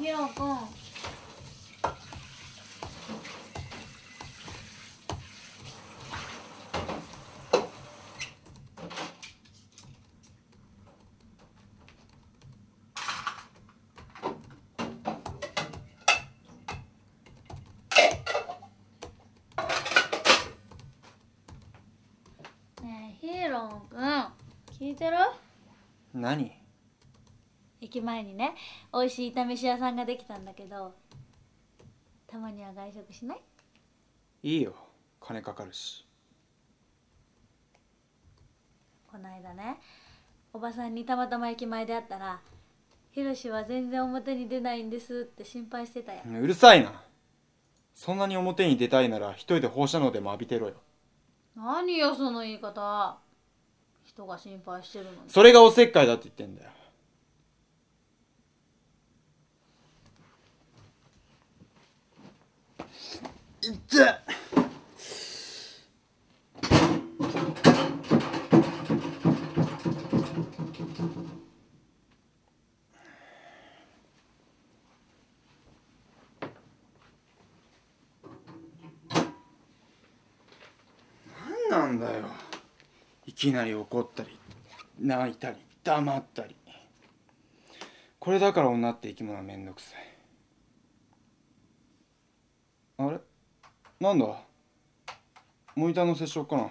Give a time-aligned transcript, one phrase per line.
[0.00, 0.46] ヒロ君
[22.82, 25.16] ねえヒーロン君聞いてる？
[26.14, 26.59] 何？
[27.80, 28.54] 駅前にね
[28.92, 30.94] 美味しい炒めし屋さんができたんだけど
[32.26, 33.40] たまには外食しない？
[34.42, 34.74] いいよ。
[35.20, 36.06] 金かかるし。
[39.10, 39.80] この間ね
[40.52, 42.40] おばさんにたまたま駅前で会ったら
[43.12, 46.20] 「ヒロシは全然表に出ないんです」って心配してたよ。
[46.24, 47.02] うるさいな。
[47.94, 50.76] そんなに表に出たいなら一人で放射能でも浴びてろよ。
[51.56, 53.18] 何よその言い方。
[54.04, 55.16] 人が心配してるのに。
[55.28, 56.70] それがおせっかいだって言ってんだよ
[63.62, 63.76] いっ。
[63.76, 63.96] て
[81.70, 82.24] 何なんだよ。
[83.26, 84.38] いきなり怒ったり
[84.98, 86.56] 泣いたり黙ったり。
[88.20, 90.00] これだから女って生き物はめんどくさい
[92.98, 93.18] あれ
[94.02, 94.24] なんだ？
[95.76, 96.70] モニターの接触かな？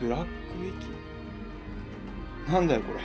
[0.00, 0.28] ブラック
[0.64, 3.00] 駅なんだよこれ。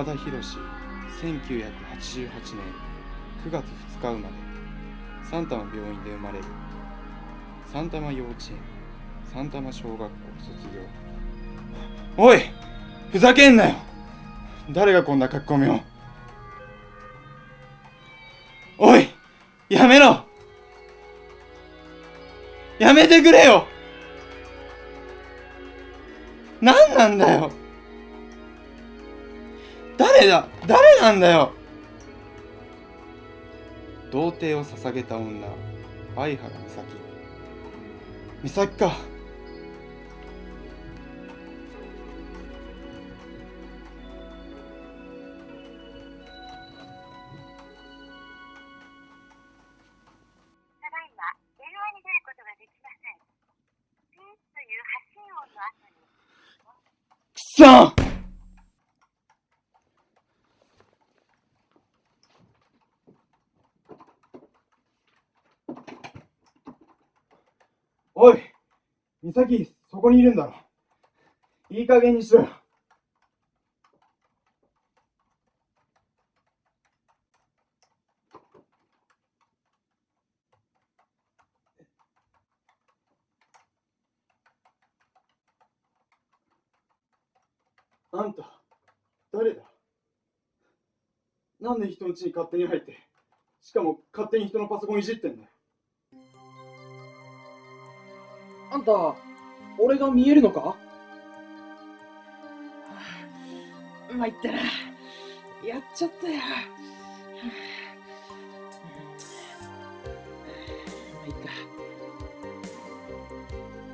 [0.00, 0.42] 岡田博1988
[1.22, 1.68] 年
[3.44, 4.34] 9月2日生まれ。
[5.22, 6.44] サンタの病院で生まれる。
[7.72, 8.56] サンタマ幼稚園。
[9.32, 10.06] サンタマ小学校
[10.40, 12.24] 卒業。
[12.24, 12.40] おい
[13.12, 13.76] ふざけんなよ！
[14.72, 15.78] 誰がこんな書き込みを
[18.82, 19.08] おい
[19.68, 20.24] やめろ。
[22.78, 23.66] やめてくれよ。
[26.62, 27.50] 何なんだよ。
[29.98, 31.52] 誰だ誰なんだよ。
[34.10, 35.46] 童貞を捧げた女
[36.16, 36.86] 相原美咲。
[38.44, 39.09] 美咲か。
[57.60, 57.94] さん
[68.14, 68.40] おい
[69.22, 70.54] 美咲そこにいるんだろ。
[71.68, 72.59] いい加減にしろよ。
[88.12, 88.60] あんた
[89.32, 89.62] 誰だ？
[91.60, 92.98] なんで人ん家に勝手に入って
[93.60, 95.48] しかも勝手に人のパソコンいじってんだよ？
[98.72, 99.14] あんた、
[99.78, 100.76] 俺が見えるのか？
[104.12, 104.58] 参ったな。
[105.64, 106.40] やっちゃったよ。
[111.24, 111.34] 参っ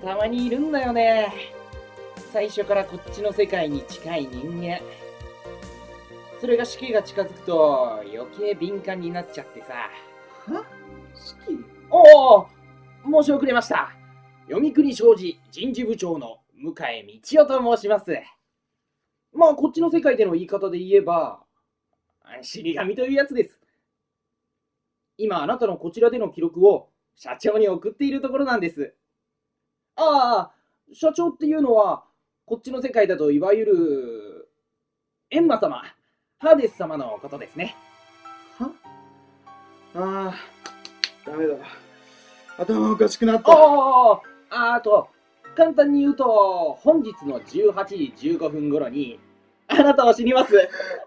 [0.03, 0.07] た。
[0.07, 1.56] たまにいるんだよね。
[2.37, 4.81] 最初からこっちの世界に近い人間。
[6.39, 9.89] それが死期が近づくと余計敏感になっちゃってさ。
[10.53, 10.63] は？
[11.15, 12.47] 式おお
[13.23, 13.91] 申し遅れました。
[14.51, 18.13] 読国商事人事部長の向井道夫と申します。
[19.33, 21.41] まあ、こっちの世界での言い方で言えば、
[22.43, 23.59] 死神というやつです。
[25.17, 28.93] 今、あなたのこちらでの記録を社長に送っているところなんです。
[29.97, 30.53] ああ、
[30.93, 32.05] 社長っていうのは、
[32.49, 34.49] こっちの世界だといわゆる、
[35.31, 35.83] エンマ様、
[36.39, 37.75] ハーデス様のことですね。
[38.57, 38.71] は？
[39.97, 40.35] ああ
[41.29, 41.55] ダメだ
[42.57, 44.21] 頭おかしくなったあ
[44.51, 45.09] あ、あと、
[45.57, 49.19] 簡単に言うと、本日の18時15分頃に、
[49.67, 50.55] あなたを知ります。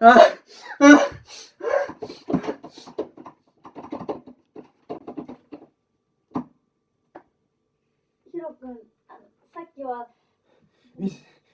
[0.01, 0.18] ああ
[8.30, 8.71] ヒロ君
[9.07, 9.19] あの
[9.53, 10.09] さっきは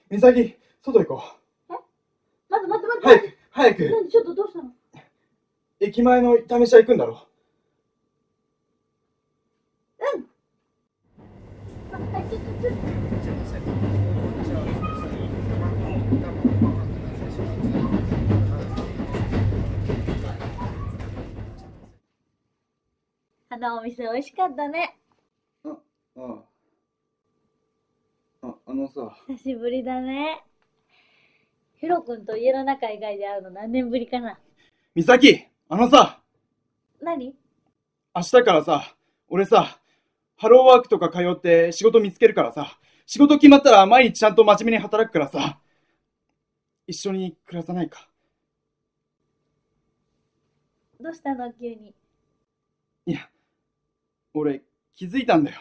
[0.08, 1.22] みさき、外行こ
[1.68, 1.74] う。
[1.74, 1.76] え？
[2.48, 3.36] 待って待って待って。
[3.50, 4.08] 早く、早く。
[4.08, 4.70] ちょっとどうしたの？
[5.80, 7.26] 駅前の試し屋行くんだろ。
[9.98, 10.26] うん。
[11.92, 12.38] あ、ち、
[23.48, 24.96] あのお店美味しかったね。
[25.64, 25.78] うん、
[26.14, 26.45] うん。
[28.68, 29.16] あのさ。
[29.28, 30.42] 久しぶりだね。
[31.76, 34.38] ヒロ君と家の中以外で会うの何年ぶりかな？
[34.94, 36.20] 美咲あのさ。
[37.00, 37.34] 何？
[38.14, 38.96] 明日からさ
[39.28, 39.78] 俺さ
[40.36, 45.58] ハローワークとか通って仕事見つけるからさ仕事決まったら毎日ちゃんと真面目に働くからさ
[46.86, 48.08] 一緒に暮らさないか？
[50.98, 51.52] どうしたの？
[51.52, 51.94] 急に。
[53.04, 53.28] いや
[54.34, 54.62] 俺
[54.96, 55.60] 気づいたんだよ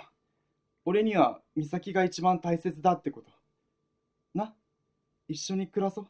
[0.86, 3.32] 俺には美咲が一番大切だってこと。
[4.36, 4.54] な？
[5.28, 6.08] 一緒に暮らそう。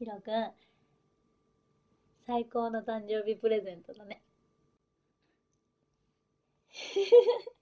[0.00, 0.50] ヒロ君
[2.26, 4.22] 最高の誕生日プレゼントだね。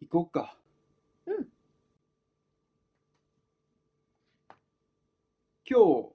[0.00, 0.56] 行こっか。
[1.26, 1.48] うん。
[5.68, 5.78] 今
[6.10, 6.11] 日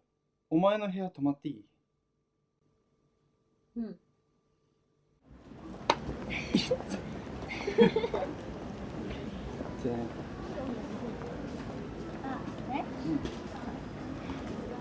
[0.49, 1.65] お前の部屋泊まっていい？
[3.77, 3.99] うん。
[12.23, 12.39] あ
[12.71, 12.85] ね、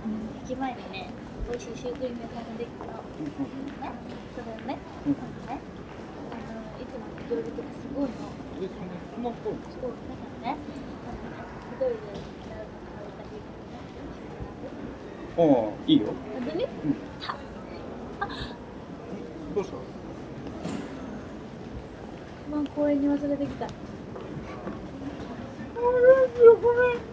[0.02, 0.14] あの
[0.44, 1.10] 駅前にね
[1.50, 2.92] 美味しいシュークリーム屋さんができたの。
[2.92, 2.98] ね
[4.34, 5.12] それをね、うん。
[5.12, 5.60] あのね
[6.30, 6.40] あの
[6.80, 8.16] いつも行列がすごいの。
[8.62, 9.60] えそんなそんな太いの？
[9.70, 10.58] そうだからね
[11.06, 11.86] あのね一人で
[12.48, 13.46] 並ぶの買うだけでね
[15.38, 15.44] ああ
[15.86, 16.06] いいよ。
[16.06, 16.16] 本
[16.50, 16.68] 当に、うん。
[17.20, 17.36] た
[19.54, 19.76] どうした？
[22.50, 23.66] まあ公園に忘れてきた。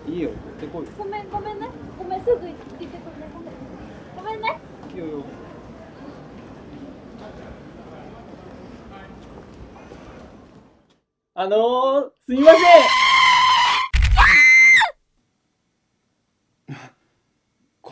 [0.08, 0.30] いいよ。
[0.30, 0.86] 行ってこい。
[0.86, 1.68] よごめんごめんね。
[1.98, 2.96] ごめんすぐ行ってくるね
[3.34, 3.54] ごめん
[4.16, 4.58] ごめんね
[4.94, 5.24] いいよ。
[11.36, 12.62] あのー、すみません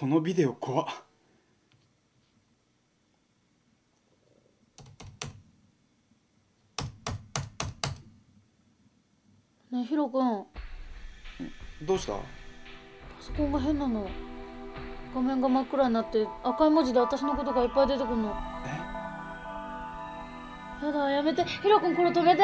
[0.02, 0.88] このビデオ怖っ。
[9.70, 10.48] ねえヒロ君。
[11.84, 12.14] どうした？
[12.14, 12.24] パ
[13.20, 14.10] ソコンが変なの。
[15.14, 18.36] 画面が真っ暗になって赤い文字で私のことがいっぱい出てくるの。
[20.82, 20.84] え？
[20.84, 21.44] やだやめて。
[21.44, 22.42] ヒロ君これ止めて。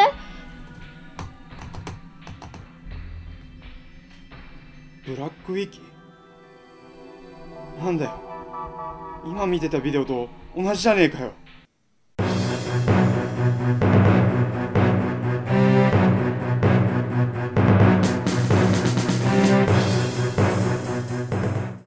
[5.07, 5.86] ブラックウィキ？
[7.87, 8.11] なんだよ。
[9.25, 11.31] 今見てたビデオと同じじゃねえかよ。